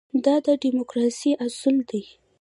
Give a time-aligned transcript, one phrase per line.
[0.25, 2.03] دا د ډیموکراسۍ اصل دی.